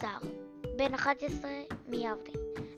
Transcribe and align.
סער, 0.00 0.18
בן 0.76 0.94
11 0.94 1.50
מיבנה. 1.88 2.14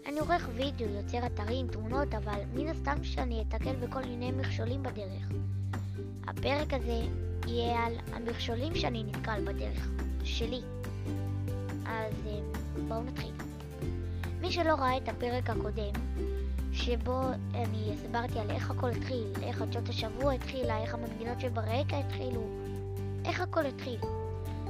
אני 0.07 0.19
עורך 0.19 0.48
וידאו, 0.55 0.87
יוצר 0.89 1.27
אתרים, 1.27 1.66
תמונות, 1.66 2.14
אבל 2.14 2.41
מן 2.55 2.69
הסתם 2.69 3.05
שאני 3.05 3.43
אתקל 3.43 3.77
בכל 3.77 4.01
מיני 4.01 4.30
מכשולים 4.33 4.83
בדרך. 4.83 5.29
הפרק 6.27 6.75
הזה 6.75 7.01
יהיה 7.46 7.87
על 7.87 7.93
המכשולים 8.12 8.75
שאני 8.75 9.02
נתקל 9.02 9.45
בדרך, 9.45 9.89
שלי. 10.25 10.61
אז 11.87 12.15
אה, 12.27 12.41
בואו 12.89 13.02
נתחיל. 13.02 13.32
מי 14.41 14.53
שלא 14.53 14.75
ראה 14.75 14.96
את 14.96 15.09
הפרק 15.09 15.50
הקודם, 15.50 15.93
שבו 16.73 17.20
אני 17.55 17.92
הסברתי 17.95 18.39
על 18.39 18.50
איך 18.50 18.70
הכל 18.70 18.91
התחיל, 18.91 19.33
איך 19.42 19.56
חדשות 19.56 19.89
השבוע 19.89 20.33
התחילה, 20.33 20.83
איך 20.83 20.95
המנגינות 20.95 21.41
שברקע 21.41 21.98
התחילו, 21.98 22.48
איך 23.25 23.41
הכל 23.41 23.66
התחיל. 23.66 24.00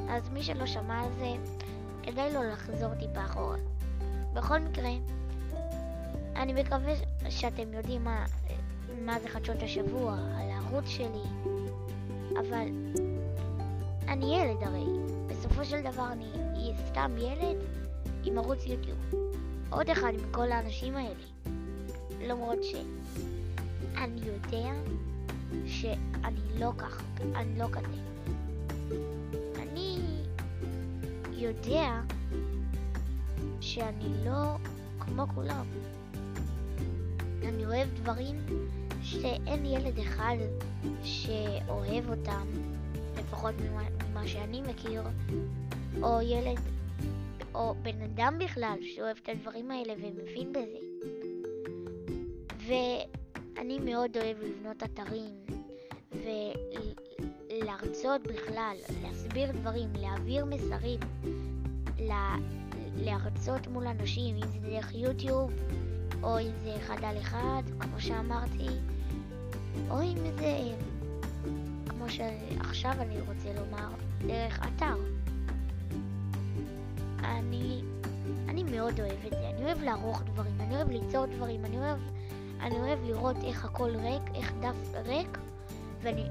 אז 0.08 0.28
מי 0.28 0.42
שלא 0.42 0.66
שמע 0.66 1.00
על 1.00 1.12
זה, 1.18 1.34
כדאי 2.12 2.32
לו 2.32 2.42
לחזור 2.42 2.94
טיפה 2.94 3.24
אחורה. 3.24 3.56
בכל 4.34 4.58
מקרה, 4.58 4.90
אני 6.36 6.62
מקווה 6.62 6.92
שאתם 7.28 7.72
יודעים 7.72 8.04
מה, 8.04 8.24
מה 9.04 9.20
זה 9.20 9.28
חדשות 9.28 9.62
השבוע, 9.62 10.12
על 10.12 10.50
הערוץ 10.50 10.84
שלי, 10.86 11.22
אבל 12.38 12.68
אני 14.08 14.38
ילד 14.38 14.62
הרי. 14.62 14.84
בסופו 15.26 15.64
של 15.64 15.80
דבר 15.80 16.12
אני 16.12 16.30
אהיה 16.54 16.76
סתם 16.88 17.14
ילד 17.18 17.56
עם 18.24 18.38
ערוץ 18.38 18.66
יוטיוב. 18.66 18.98
עוד 19.70 19.90
אחד 19.90 20.12
מכל 20.28 20.52
האנשים 20.52 20.96
האלה. 20.96 21.24
למרות 22.20 22.58
שאני 22.62 24.20
יודע 24.20 24.72
שאני 25.66 26.40
לא 26.58 26.72
כך, 26.78 27.02
אני 27.34 27.58
לא 27.58 27.66
כזה. 27.72 27.98
יודע 31.38 32.00
שאני 33.60 34.24
לא 34.24 34.56
כמו 35.00 35.26
כולם. 35.34 35.66
אני 37.42 37.66
אוהב 37.66 37.88
דברים 37.94 38.36
שאין 39.02 39.66
ילד 39.66 39.98
אחד 39.98 40.36
שאוהב 41.02 42.10
אותם, 42.10 42.46
לפחות 43.18 43.54
ממה, 44.10 44.28
שאני 44.28 44.62
מכיר, 44.62 45.02
או 46.02 46.20
ילד, 46.20 46.58
או 47.54 47.74
בן 47.82 48.02
אדם 48.02 48.38
בכלל 48.44 48.78
שאוהב 48.82 49.16
את 49.22 49.28
הדברים 49.28 49.70
האלה 49.70 49.94
ומבין 49.98 50.52
בזה. 50.52 50.78
ואני 52.66 53.78
מאוד 53.78 54.16
אוהב 54.16 54.36
לבנות 54.42 54.82
אתרים 54.82 55.34
ולהרצות 57.62 58.22
בכלל, 58.22 58.76
להסביר 59.02 59.52
דברים, 59.52 59.88
להעביר 59.94 60.44
מסרים, 60.44 61.00
לה... 61.98 62.36
להרצות 62.96 63.66
מול 63.66 63.86
אנשים, 63.86 64.36
אם 64.36 64.48
זה 64.52 64.58
דרך 64.58 64.94
יוטיוב, 64.94 65.52
או 66.22 66.38
אם 66.38 66.52
זה 66.62 66.76
אחד 66.76 67.04
על 67.04 67.18
אחד, 67.18 67.62
כמו 67.80 68.00
שאמרתי, 68.00 68.68
או 69.90 70.02
אם 70.02 70.16
זה, 70.38 70.58
כמו 71.88 72.04
שעכשיו 72.08 72.92
אני 73.00 73.20
רוצה 73.20 73.52
לומר, 73.52 73.88
דרך 74.26 74.60
אתר. 74.66 74.96
אני, 77.18 77.82
אני 78.48 78.62
מאוד 78.62 79.00
אוהב 79.00 79.26
את 79.26 79.30
זה, 79.30 79.50
אני 79.50 79.64
אוהב 79.64 79.82
לערוך 79.82 80.22
דברים, 80.22 80.60
אני 80.60 80.76
אוהב 80.76 80.90
ליצור 80.90 81.26
דברים, 81.26 81.64
אני 81.64 81.78
אוהב, 81.78 81.98
אני 82.60 82.76
אוהב 82.76 82.98
לראות 83.04 83.36
איך 83.44 83.64
הכל 83.64 83.90
ריק, 83.96 84.22
איך 84.34 84.52
דף 84.60 84.94
ריק, 85.06 85.38
ואני, 86.02 86.24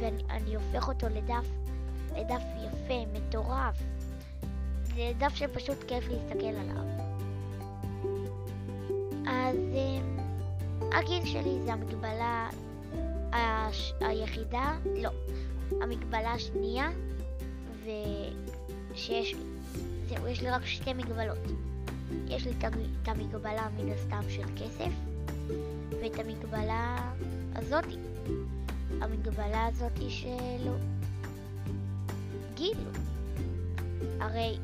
ואני 0.00 0.54
הופך 0.54 0.88
אותו 0.88 1.06
לדף, 1.08 1.48
לדף 2.16 2.42
יפה, 2.66 2.94
מטורף. 3.12 3.76
זה 4.82 5.12
דף 5.18 5.34
שפשוט 5.34 5.84
כיף 5.88 6.04
להסתכל 6.08 6.46
עליו. 6.46 6.84
אז 9.26 9.56
אמ, 9.56 10.18
הגיל 10.92 11.24
שלי 11.24 11.58
זה 11.64 11.72
המגבלה 11.72 12.48
הש... 13.32 13.92
היחידה, 14.00 14.76
לא, 14.96 15.10
המגבלה 15.82 16.32
השנייה, 16.32 16.90
ושיש 17.84 19.34
לי. 19.34 19.40
זהו, 20.08 20.28
יש 20.28 20.42
לי 20.42 20.50
רק 20.50 20.66
שתי 20.66 20.92
מגבלות. 20.92 21.38
יש 22.26 22.46
לי 22.46 22.52
את 22.60 23.08
המגבלה 23.08 23.68
מן 23.76 23.92
הסתם 23.92 24.22
של 24.28 24.46
כסף, 24.56 24.92
ואת 26.02 26.18
המגבלה 26.18 27.12
הזאתי. 27.54 27.96
המגבלה 29.00 29.66
הזאתי 29.66 30.10
של 30.10 30.68
גיל. 32.54 32.78
הרי 34.20 34.58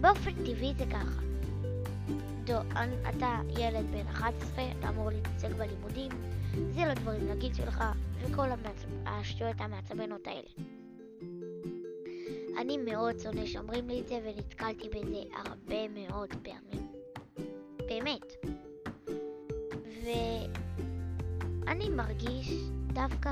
באופן 0.00 0.32
טבעי 0.32 0.74
זה 0.78 0.84
ככה. 0.86 1.20
דו, 2.44 2.54
אתה 3.08 3.40
ילד 3.58 3.84
בן 3.90 4.06
11, 4.06 4.64
אתה 4.78 4.88
אמור 4.88 5.10
להתעסק 5.10 5.50
בלימודים, 5.50 6.10
זה 6.74 6.80
לא 6.86 6.94
דברים 6.94 7.28
לגיל 7.28 7.54
שלך, 7.54 7.84
וכל 8.20 8.46
השטויות 9.06 9.56
המעצבנות 9.60 10.26
האלה. 10.26 10.48
אני 12.58 12.78
מאוד 12.78 13.18
שונא 13.18 13.46
שאומרים 13.46 13.88
לי 13.88 14.00
את 14.00 14.08
זה, 14.08 14.18
ונתקלתי 14.24 14.88
בזה 14.88 15.22
הרבה 15.32 15.88
מאוד 15.88 16.28
פעמים. 16.42 16.88
באמת. 17.88 18.32
ואני 21.64 21.88
מרגיש 21.88 22.52
דווקא 22.94 23.30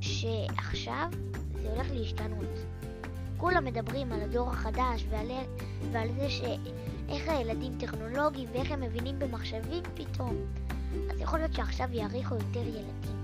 שעכשיו 0.00 1.08
זה 1.62 1.72
הולך 1.72 1.86
להשתנות. 1.90 2.54
כולם 3.36 3.64
מדברים 3.64 4.12
על 4.12 4.22
הדור 4.22 4.50
החדש 4.50 5.06
ועל, 5.10 5.30
ועל 5.92 6.08
זה 6.12 6.30
שאיך 6.30 7.28
הילדים 7.28 7.78
טכנולוגיים 7.78 8.48
ואיך 8.52 8.70
הם 8.70 8.80
מבינים 8.80 9.18
במחשבים 9.18 9.82
פתאום. 9.94 10.36
אז 11.10 11.20
יכול 11.20 11.38
להיות 11.38 11.54
שעכשיו 11.54 11.88
יעריכו 11.92 12.34
יותר 12.34 12.66
ילדים. 12.66 13.16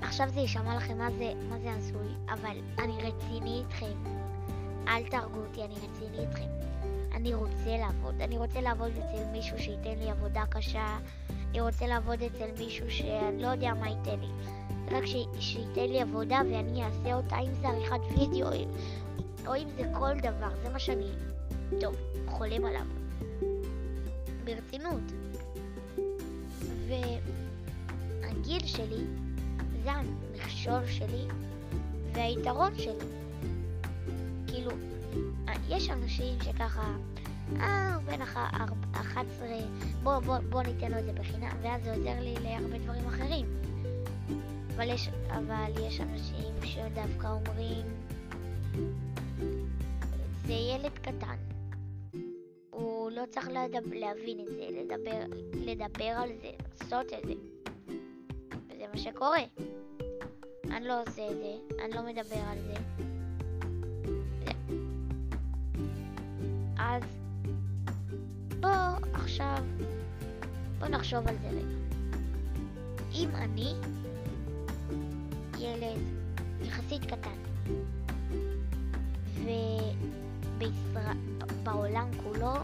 ועכשיו 0.00 0.28
זה 0.34 0.40
יישמע 0.40 0.76
לכם 0.76 0.98
מה 0.98 1.08
זה, 1.18 1.32
מה 1.48 1.58
זה 1.58 1.72
הזוי, 1.72 2.08
אבל 2.28 2.56
אני 2.78 2.92
רציני 3.02 3.62
איתכם. 3.64 4.16
אל 4.88 5.08
תהרגו 5.10 5.38
אותי, 5.38 5.64
אני 5.64 5.74
רציני 5.74 6.18
איתכם. 6.18 6.48
אני 7.16 7.34
רוצה 7.34 7.76
לעבוד. 7.78 8.20
אני 8.20 8.38
רוצה 8.38 8.60
לעבוד 8.60 8.90
אצל 8.90 9.24
מישהו 9.32 9.58
שייתן 9.58 9.98
לי 9.98 10.10
עבודה 10.10 10.44
קשה. 10.50 10.98
אני 11.50 11.60
רוצה 11.60 11.86
לעבוד 11.86 12.22
אצל 12.22 12.46
מישהו 12.58 12.90
שאני 12.90 13.42
לא 13.42 13.46
יודע 13.46 13.74
מה 13.74 13.88
ייתן 13.88 14.20
לי. 14.20 14.28
רק 14.90 15.06
ש... 15.06 15.16
שייתן 15.40 15.84
לי 15.88 16.00
עבודה 16.00 16.40
ואני 16.50 16.84
אעשה 16.84 17.14
אותה, 17.14 17.38
אם 17.38 17.54
זה 17.54 17.68
עריכת 17.68 18.00
וידאו 18.10 18.48
או 19.46 19.56
אם 19.56 19.68
זה 19.76 19.82
כל 19.98 20.14
דבר, 20.18 20.48
זה 20.62 20.68
מה 20.68 20.78
שאני, 20.78 21.10
טוב, 21.80 21.94
חולם 22.26 22.64
עליו. 22.64 22.86
ברצינות. 24.44 25.12
והגיל 28.20 28.66
שלי 28.66 29.04
זה 29.84 29.90
המכשול 29.92 30.86
שלי 30.86 31.24
והיתרון 32.12 32.78
שלי. 32.78 33.25
יש 35.68 35.90
אנשים 35.90 36.38
שככה, 36.44 36.96
אה, 37.60 37.94
הוא 37.94 38.02
בן 38.02 38.22
11, 38.22 39.48
בוא, 40.02 40.18
בוא, 40.18 40.38
בוא 40.38 40.62
ניתן 40.62 40.90
לו 40.90 40.98
את 40.98 41.04
זה 41.04 41.12
בחינם, 41.12 41.56
ואז 41.62 41.84
זה 41.84 41.94
עוזר 41.94 42.20
לי 42.20 42.34
להרבה 42.42 42.78
דברים 42.78 43.06
אחרים. 43.06 43.46
אבל 44.76 44.88
יש, 44.90 45.08
אבל 45.28 45.72
יש 45.86 46.00
אנשים 46.00 46.54
שדווקא 46.64 47.26
אומרים, 47.26 47.86
זה 50.46 50.52
ילד 50.52 50.98
קטן. 50.98 51.36
הוא 52.70 53.10
לא 53.10 53.22
צריך 53.30 53.48
לדבר, 53.48 53.98
להבין 53.98 54.40
את 54.40 54.46
זה, 54.46 54.68
לדבר, 54.70 55.36
לדבר 55.54 56.04
על 56.04 56.28
זה, 56.42 56.50
לעשות 56.68 57.06
את 57.12 57.28
זה. 57.28 57.34
וזה 58.68 58.84
מה 58.92 58.98
שקורה. 58.98 59.42
אני 60.70 60.88
לא 60.88 61.02
עושה 61.02 61.30
את 61.30 61.36
זה, 61.36 61.54
אני 61.84 61.94
לא 61.94 62.02
מדבר 62.02 62.40
על 62.50 62.58
זה. 62.58 63.05
אז 66.86 67.02
בוא 68.60 68.70
עכשיו, 69.12 69.64
בוא 70.78 70.88
נחשוב 70.88 71.28
על 71.28 71.36
זה 71.42 71.48
רגע. 71.48 71.76
אם 73.14 73.28
אני 73.34 73.74
ילד 75.58 76.00
יחסית 76.62 77.04
קטן. 77.04 77.30
ובעולם 80.58 82.08
כולו 82.22 82.54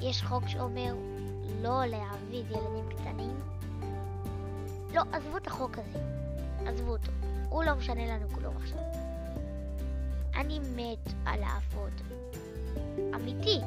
יש 0.00 0.22
חוק 0.22 0.48
שאומר 0.48 0.94
לא 1.62 1.86
להעביד 1.86 2.46
ילדים 2.50 2.88
קטנים. 2.88 3.36
לא, 4.94 5.02
עזבו 5.12 5.36
את 5.36 5.46
החוק 5.46 5.78
הזה. 5.78 5.98
עזבו 6.66 6.90
אותו. 6.90 7.12
הוא 7.48 7.64
לא 7.64 7.74
משנה 7.74 8.06
לנו 8.06 8.28
כלום 8.28 8.56
עכשיו. 8.56 8.78
אני 10.34 10.58
מת 10.58 11.12
על 11.26 11.40
לעבוד. 11.40 12.23
אמיתי. 13.14 13.60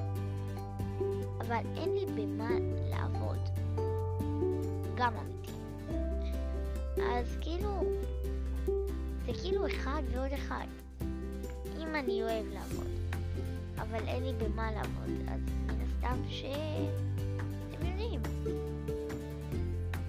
אבל 1.41 1.63
אין 1.77 1.89
לי 1.94 2.06
במה 2.06 2.50
לעבוד. 2.89 3.39
גם 4.95 5.13
אמיתי. 5.18 5.51
אז 6.97 7.38
כאילו, 7.41 7.83
זה 9.25 9.31
כאילו 9.41 9.68
אחד 9.68 10.01
ועוד 10.12 10.31
אחד. 10.33 10.65
אם 11.79 11.95
אני 11.95 12.24
אוהב 12.24 12.45
לעבוד, 12.53 12.88
אבל 13.77 14.07
אין 14.07 14.24
לי 14.24 14.33
במה 14.33 14.71
לעבוד, 14.71 15.09
אז 15.27 15.39
מן 15.65 15.81
הסתם 15.81 16.21
ש... 16.30 16.44
אתם 17.69 17.85
יודעים. 17.85 18.21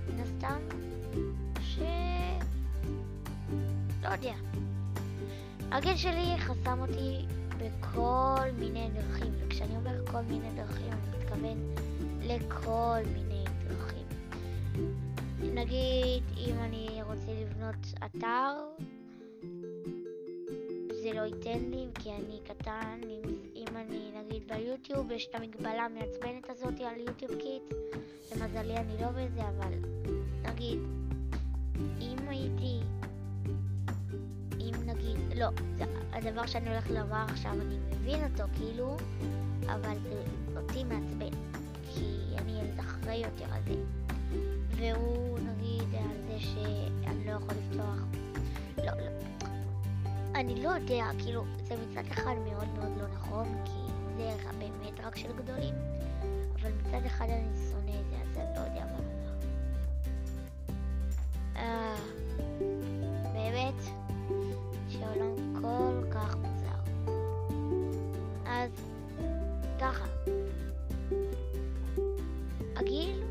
מן 0.09 0.21
הסתם 0.21 0.59
ש... 1.61 1.79
לא 4.03 4.09
יודע. 4.09 4.35
הגיל 5.73 5.97
שלי 5.97 6.35
חסם 6.39 6.81
אותי 6.81 7.27
בכל 7.59 8.51
מיני 8.59 8.89
דרכים, 8.95 9.33
וכשאני 9.39 9.77
אומר 9.77 10.07
כל 10.07 10.21
מיני 10.21 10.51
דרכים, 10.57 10.93
אני 10.93 11.19
מתכוון 11.19 11.75
לכל 12.23 13.01
מיני 13.15 13.45
דרכים. 13.69 14.07
נגיד, 15.55 16.23
אם 16.37 16.55
אני 16.59 17.03
רוצה 17.03 17.33
לבנות 17.41 17.87
אתר, 18.05 18.55
זה 21.03 21.13
לא 21.13 21.21
ייתן 21.21 21.59
לי, 21.71 21.87
כי 21.95 22.11
אני 22.13 22.41
קטן, 22.45 23.01
אם, 23.05 23.21
אם 23.57 23.77
אני 23.77 24.11
נגיד 24.21 24.49
ביוטיוב, 24.49 25.11
יש 25.11 25.27
את 25.27 25.35
המגבלה 25.35 25.85
המעצבנת 25.85 26.51
הזאת 26.51 26.81
על 26.81 27.01
יוטיוב 27.01 27.35
קיט, 27.35 27.75
למזלי 28.33 28.77
אני 28.77 28.93
לא 29.01 29.09
בזה, 29.09 29.41
אבל 29.49 29.73
נגיד, 30.43 30.79
אם 32.01 32.19
הייתי, 32.29 32.81
אם 34.69 34.87
נגיד, 34.87 35.17
לא, 35.37 35.49
זה 35.77 35.85
הדבר 36.13 36.47
שאני 36.47 36.69
הולך 36.69 36.91
לומר 36.91 37.25
עכשיו, 37.29 37.53
אני 37.53 37.79
מבין 37.91 38.25
אותו 38.25 38.45
כאילו, 38.55 38.97
אבל 39.67 39.99
זה 40.03 40.23
אותי 40.57 40.85
מעצבן, 40.85 41.39
כי 41.95 42.05
אני 42.39 42.61
ילד 42.61 42.81
אחרי 42.81 43.17
יותר 43.17 43.55
על 43.55 43.63
זה. 43.67 43.75
והוא 44.77 45.39
נגיד 45.39 45.95
על 45.95 46.23
זה 46.29 46.39
שאני 46.41 47.27
לא 47.27 47.31
יכול 47.31 47.55
לפתוח, 47.55 47.99
לא, 48.79 48.85
לא. 48.85 49.11
אני 50.35 50.63
לא 50.63 50.69
יודע, 50.69 51.05
כאילו, 51.19 51.45
זה 51.63 51.75
מצד 51.77 52.03
אחד 52.11 52.35
מאוד 52.51 52.69
מאוד 52.69 52.99
לא 52.99 53.09
נכון, 53.15 53.47
כי 53.65 53.93
זה 54.17 54.37
באמת 54.59 55.01
רק 55.05 55.17
של 55.17 55.33
גדולים, 55.37 55.75
אבל 56.61 56.71
מצד 56.73 57.07
אחד 57.07 57.27
אני 57.29 57.49
שונא 57.71 58.01
את 58.01 58.11
זה, 58.11 58.17
אז 58.17 58.37
אני 58.37 58.55
לא 58.55 58.61
יודע 58.61 58.88
ככה, 69.81 70.07
הגיל 72.77 73.23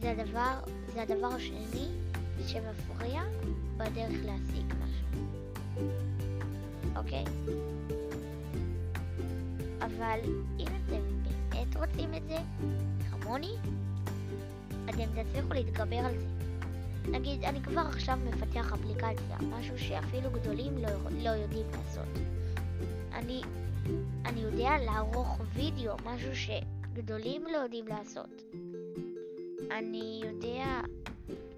זה 0.00 0.10
הדבר, 0.10 0.54
זה 0.94 1.02
הדבר 1.02 1.26
השני 1.26 1.88
שמפריע 2.46 3.22
בדרך 3.76 4.24
להשיג 4.24 4.74
משהו. 4.82 5.26
אוקיי? 6.96 7.24
אבל 9.80 10.18
אם 10.58 10.66
אתם 10.66 11.00
באמת 11.22 11.76
רוצים 11.76 12.14
את 12.14 12.22
זה, 12.28 12.38
כמוני, 13.10 13.56
אתם 14.84 15.04
תצליחו 15.22 15.52
להתגבר 15.54 15.96
על 15.96 16.18
זה. 16.18 16.26
נגיד, 17.10 17.44
אני 17.44 17.62
כבר 17.62 17.80
עכשיו 17.80 18.18
מפתח 18.24 18.72
אפליקציה, 18.72 19.36
משהו 19.40 19.78
שאפילו 19.78 20.30
גדולים 20.30 20.78
לא, 20.78 20.88
לא 21.10 21.30
יודעים 21.30 21.66
לעשות. 21.70 22.08
אני, 23.12 23.42
אני 24.24 24.40
יודע 24.40 24.70
לערוך 24.84 25.40
וידאו, 25.54 25.96
משהו 26.04 26.30
שגדולים 26.36 27.42
לא 27.52 27.58
יודעים 27.58 27.88
לעשות. 27.88 28.42
אני 29.70 30.22
יודע 30.24 30.80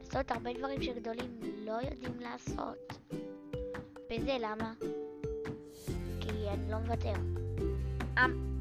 לעשות 0.00 0.30
הרבה 0.30 0.52
דברים 0.58 0.82
שגדולים 0.82 1.40
לא 1.64 1.72
יודעים 1.72 2.20
לעשות. 2.20 2.92
וזה 4.10 4.36
למה? 4.40 4.72
כי 6.20 6.48
אני 6.48 6.70
לא 6.70 6.78
מוותר. 6.78 7.14
אמ... 8.18 8.52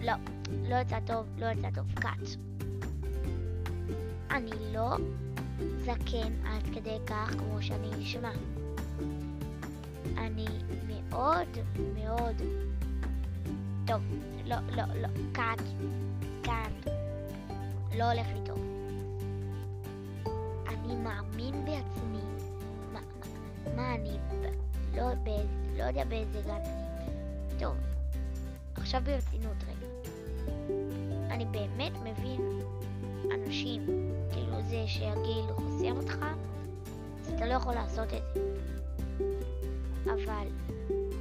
לא, 0.00 0.12
לא 0.68 0.76
יצא 0.76 0.98
טוב, 1.06 1.26
לא 1.38 1.46
יצא 1.46 1.68
טוב. 1.74 1.86
קאט. 1.94 2.28
אני 4.30 4.72
לא 4.72 4.96
זקן 5.78 6.32
עד 6.44 6.62
כדי 6.74 6.96
כך 7.06 7.34
כמו 7.38 7.62
שאני 7.62 7.90
נשמע. 7.98 8.32
אני 10.16 10.46
מאוד 10.98 11.48
מאוד... 11.94 12.67
טוב, 13.88 14.02
לא, 14.44 14.56
לא, 14.76 14.82
לא, 15.00 15.08
קאט, 15.32 15.62
קאט. 16.42 16.92
לא 17.96 18.04
הולך 18.12 18.26
לי 18.26 18.40
טוב. 18.46 18.58
אני 20.68 20.96
מאמין 20.96 21.64
בעצמי. 21.64 22.20
מה, 22.92 23.00
מה, 23.00 23.76
מה 23.76 23.94
אני... 23.94 24.18
לא, 24.94 25.14
באיזה, 25.14 25.48
לא 25.78 25.82
יודע 25.82 26.04
באיזה 26.04 26.40
גן 26.40 26.50
אני. 26.50 27.58
טוב, 27.58 27.76
עכשיו 28.74 29.02
ברצינות 29.04 29.56
רגע. 29.62 29.86
אני 31.30 31.44
באמת 31.44 31.92
מבין 31.92 32.40
אנשים, 33.34 33.86
כאילו 34.32 34.62
זה 34.62 34.84
שהגיל 34.86 35.44
חוסם 35.54 35.96
אותך, 35.96 36.18
אז 37.20 37.32
אתה 37.34 37.46
לא 37.46 37.54
יכול 37.54 37.74
לעשות 37.74 38.08
את 38.14 38.22
זה. 38.34 38.40
אבל 40.04 40.46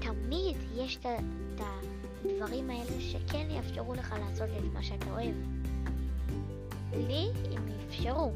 תמיד 0.07 0.57
יש 0.75 0.98
את 0.98 1.62
הדברים 2.25 2.69
האלה 2.69 3.01
שכן 3.01 3.48
יאפשרו 3.50 3.94
לך 3.94 4.15
לעשות 4.19 4.50
את 4.57 4.74
מה 4.74 4.83
שאתה 4.83 5.06
אוהב. 5.06 5.36
לי 6.94 7.27
הם 7.56 7.68
אפשרו. 7.88 8.31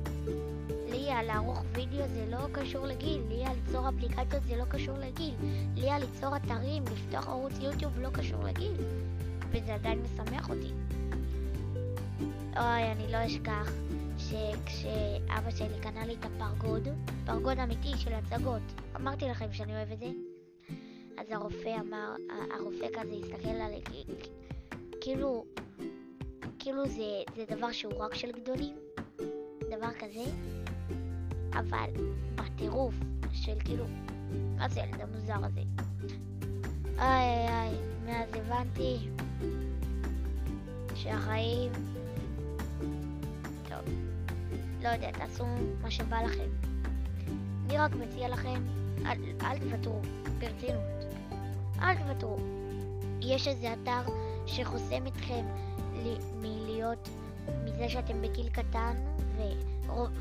לי 0.89 1.11
על 1.11 1.25
לערוך 1.25 1.63
וידאו 1.73 2.07
זה 2.07 2.25
לא 2.29 2.37
קשור 2.51 2.85
לגיל, 2.85 3.21
לי 3.29 3.45
על 3.45 3.55
ליצור 3.55 3.89
אפליקציות 3.89 4.43
זה 4.43 4.55
לא 4.55 4.65
קשור 4.65 4.97
לגיל, 4.97 5.33
לי 5.75 5.89
על 5.89 6.01
ליצור 6.01 6.35
אתרים, 6.35 6.83
לפתוח 6.83 7.27
ערוץ 7.27 7.53
יוטיוב 7.61 7.99
לא 7.99 8.09
קשור 8.09 8.43
לגיל, 8.43 8.73
וזה 9.49 9.73
עדיין 9.73 10.01
משמח 10.01 10.49
אותי. 10.49 10.71
אוי, 12.57 12.91
אני 12.91 13.11
לא 13.11 13.17
אשכח 13.25 13.71
שכשאבא 14.17 15.51
שלי 15.51 15.79
קנה 15.81 16.05
לי 16.05 16.15
את 16.19 16.25
הפרגוד, 16.25 16.87
פרגוד 17.25 17.59
אמיתי 17.59 17.97
של 17.97 18.13
הצגות, 18.13 18.61
אמרתי 18.95 19.25
לכם 19.25 19.53
שאני 19.53 19.75
אוהב 19.75 19.91
את 19.91 19.99
זה, 19.99 20.07
אז 21.31 21.35
הרופא 21.35 21.75
אמר, 21.79 22.15
הרופא 22.51 22.87
כזה 22.93 23.15
הסתכל 23.15 23.49
עליי, 23.49 23.81
כאילו, 25.01 25.45
כאילו 26.59 26.85
זה, 26.87 27.23
זה 27.35 27.45
דבר 27.55 27.71
שהוא 27.71 27.93
רק 27.93 28.15
של 28.15 28.31
גדולים, 28.31 28.75
דבר 29.69 29.91
כזה, 29.99 30.23
אבל 31.53 31.89
בטירוף 32.35 32.95
של 33.33 33.55
כאילו, 33.65 33.85
מה 34.57 34.69
זה 34.69 34.83
הילד 34.83 35.01
המוזר 35.01 35.45
הזה? 35.45 35.61
איי 36.99 37.47
איי, 37.47 37.75
מאז 38.05 38.29
הבנתי 38.33 38.97
שהחיים... 40.95 41.71
טוב, 43.69 43.93
לא 44.83 44.89
יודע, 44.89 45.11
תעשו 45.11 45.45
מה 45.81 45.91
שבא 45.91 46.21
לכם. 46.21 46.49
אני 47.65 47.77
רק 47.77 47.91
מציע 47.95 48.29
לכם, 48.29 48.63
אל, 49.05 49.17
אל 49.41 49.59
תוותרו, 49.59 50.01
ברצינות. 50.39 51.10
אל 51.81 51.95
תוותרו. 51.95 52.37
יש 53.21 53.47
איזה 53.47 53.73
אתר 53.73 54.11
שחוסם 54.45 55.07
אתכם 55.07 55.45
מלהיות, 56.41 57.09
מזה 57.65 57.89
שאתם 57.89 58.21
בגיל 58.21 58.49
קטן, 58.49 58.95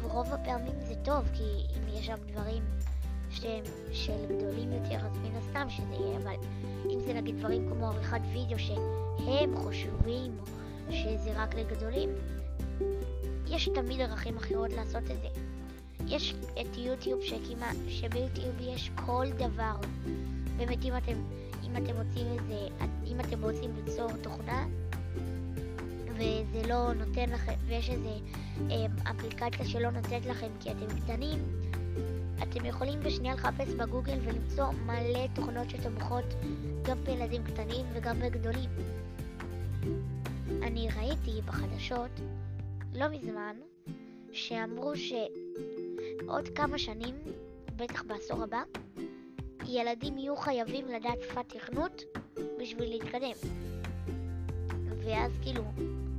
ורוב 0.02 0.32
הפעמים 0.32 0.80
זה 0.80 0.94
טוב, 0.94 1.24
כי 1.32 1.42
אם 1.42 1.98
יש 1.98 2.06
שם 2.06 2.16
דברים 2.26 2.62
שהם 3.30 3.64
של 3.92 4.26
גדולים 4.26 4.72
יותר, 4.72 5.06
אז 5.06 5.18
מן 5.18 5.36
הסתם 5.36 5.70
שזה 5.70 5.94
יהיה, 5.94 6.18
אבל 6.18 6.34
אם 6.90 7.00
זה 7.00 7.12
נגיד 7.12 7.38
דברים 7.38 7.68
כמו 7.72 7.86
עריכת 7.86 8.20
וידאו 8.32 8.58
שהם 8.58 9.56
חושבים 9.56 10.38
שזה 10.90 11.32
רק 11.42 11.54
לגדולים, 11.54 12.10
יש 13.46 13.68
תמיד 13.74 13.98
דרכים 13.98 14.36
אחרות 14.36 14.70
לעשות 14.70 15.02
את 15.02 15.22
זה. 15.22 15.28
יש 16.06 16.34
את 16.60 16.76
יוטיוב 16.76 17.20
שכמעט, 17.22 17.76
שביוטיוב 17.88 18.54
יש 18.60 18.90
כל 19.06 19.26
דבר. 19.36 19.74
באמת 20.56 20.84
אם 20.84 20.96
אתם, 20.96 21.14
אם 21.70 21.84
אתם 21.84 21.96
רוצים 21.96 22.26
איזה, 22.32 22.68
אם 23.06 23.20
אתם 23.20 23.44
רוצים 23.44 23.70
ליצור 23.76 24.12
תוכנה, 24.22 24.66
וזה 26.14 26.68
לא 26.68 26.92
נותן 26.92 27.30
לכם, 27.30 27.54
ויש 27.66 27.90
איזה 27.90 28.14
אה, 28.70 29.10
אפליקציה 29.10 29.66
שלא 29.66 29.90
נותנת 29.90 30.26
לכם 30.26 30.48
כי 30.60 30.70
אתם 30.70 30.86
קטנים, 31.04 31.38
אתם 32.42 32.64
יכולים 32.64 33.00
בשנייה 33.00 33.34
לחפש 33.34 33.68
בגוגל 33.74 34.18
ולמצוא 34.24 34.70
מלא 34.86 35.26
תוכנות 35.34 35.70
שתומכות 35.70 36.24
גם 36.82 37.04
בילדים 37.04 37.44
קטנים 37.44 37.86
וגם 37.92 38.20
בגדולים. 38.20 38.70
אני 40.62 40.88
ראיתי 40.96 41.40
בחדשות 41.46 42.20
לא 42.94 43.08
מזמן 43.08 43.56
שאמרו 44.32 44.92
שעוד 44.96 46.48
כמה 46.54 46.78
שנים, 46.78 47.14
בטח 47.76 48.02
בעשור 48.02 48.42
הבא, 48.42 48.62
ילדים 49.70 50.18
יהיו 50.18 50.36
חייבים 50.36 50.88
לדעת 50.88 51.18
שפת 51.22 51.48
תכנות 51.48 52.02
בשביל 52.60 52.88
להתקדם. 52.88 53.50
ואז 55.04 55.32
כאילו, 55.42 55.62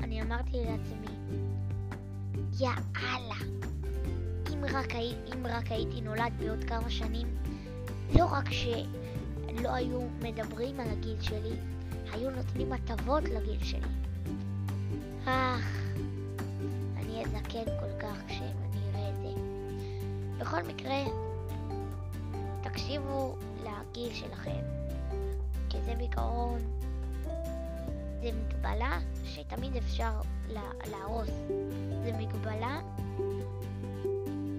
אני 0.03 0.21
אמרתי 0.21 0.57
לעצמי, 0.57 1.07
יאללה, 2.59 3.35
אם 4.53 4.65
רק, 4.65 4.95
אם 5.33 5.45
רק 5.45 5.71
הייתי 5.71 6.01
נולד 6.01 6.33
בעוד 6.39 6.63
כמה 6.63 6.89
שנים, 6.89 7.27
לא 8.15 8.25
רק 8.25 8.51
ש... 8.51 8.67
לא 9.59 9.69
היו 9.69 10.01
מדברים 10.21 10.79
על 10.79 10.89
הגיל 10.89 11.21
שלי, 11.21 11.55
היו 12.11 12.31
נותנים 12.31 12.73
הטבות 12.73 13.23
לגיל 13.23 13.63
שלי. 13.63 13.87
אך, 15.25 15.93
אני 16.97 17.25
אזקן 17.25 17.65
כל 17.65 17.99
כך 17.99 18.17
כשאני 18.27 18.91
אראה 18.93 19.09
את 19.09 19.15
זה. 19.15 19.41
בכל 20.37 20.61
מקרה, 20.61 21.30
תקשיבו 22.71 23.35
לגיל 23.63 24.13
שלכם, 24.13 24.61
כי 25.69 25.77
זה 25.81 25.95
בעיקרון, 25.95 26.59
זה 28.21 28.29
מגבלה 28.31 28.99
שתמיד 29.25 29.75
אפשר 29.75 30.11
להרוס. 30.91 31.29
זה 32.03 32.11
מגבלה 32.17 32.79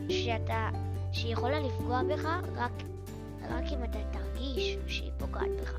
שאתה, 0.09 0.71
שיכולה 1.12 1.61
לפגוע 1.61 2.02
בך 2.02 2.25
רק, 2.57 2.73
רק 3.49 3.64
אם 3.73 3.85
אתה 3.85 3.99
תרגיש 4.12 4.76
שהיא 4.87 5.11
פוגעת 5.19 5.50
בך. 5.62 5.75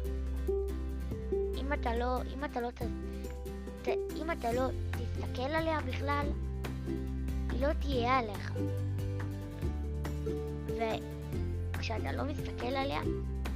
אם 1.57 1.73
אתה 1.73 1.95
לא, 1.95 2.21
אם 2.33 2.43
אתה 2.45 2.61
לא, 2.61 2.71
ת, 2.71 2.81
ת, 3.81 3.87
אם 4.21 4.31
אתה 4.31 4.53
לא 4.53 4.67
תסתכל 4.91 5.41
עליה 5.41 5.79
בכלל, 5.81 6.27
היא 7.51 7.61
לא 7.67 7.73
תהיה 7.73 8.19
עליך. 8.19 8.53
וכשאתה 11.83 12.11
לא 12.11 12.23
מסתכל 12.23 12.65
עליה, 12.65 13.01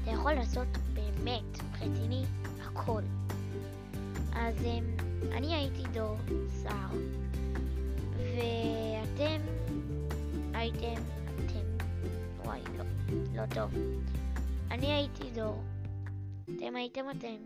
אתה 0.04 0.12
יכול 0.12 0.34
לעשות 0.34 0.68
באמת, 0.94 1.60
רציני, 1.82 2.24
הכל. 2.62 3.02
אז 4.36 4.66
אמ, 4.66 4.84
אני 5.32 5.56
הייתי 5.56 5.84
דור 5.94 6.18
סער, 6.48 6.90
ואתם 8.18 9.42
הייתם 10.54 11.02
אתם. 11.36 11.86
וואי, 12.46 12.60
לא, 12.78 12.84
לא 13.36 13.46
טוב. 13.46 13.72
אני 14.72 14.94
הייתי 14.94 15.32
דור, 15.36 15.64
אתם 16.44 16.76
הייתם 16.76 17.06
אתם. 17.18 17.38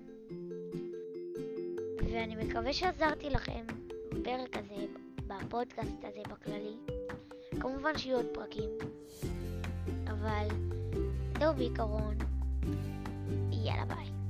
ואני 2.11 2.35
מקווה 2.35 2.73
שעזרתי 2.73 3.29
לכם 3.29 3.65
בפרק 4.09 4.57
הזה, 4.57 4.85
בפודקאסט 5.27 6.03
הזה 6.03 6.21
בכללי. 6.29 6.75
כמובן 7.59 7.97
שיהיו 7.97 8.17
עוד 8.17 8.27
פרקים, 8.33 8.69
אבל 10.21 10.47
זהו 11.39 11.53
בעיקרון. 11.53 12.15
יאללה 13.51 13.85
ביי. 13.85 14.20